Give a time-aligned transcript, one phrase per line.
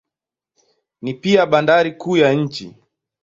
[1.01, 2.75] Ni pia bandari kuu ya nchi.